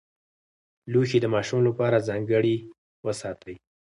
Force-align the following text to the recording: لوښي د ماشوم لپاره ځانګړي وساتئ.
لوښي 0.91 1.17
د 1.21 1.25
ماشوم 1.33 1.59
لپاره 1.67 2.05
ځانګړي 2.07 2.55
وساتئ. 3.05 3.55